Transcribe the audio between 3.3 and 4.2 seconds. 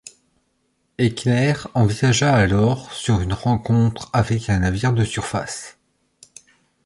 rencontre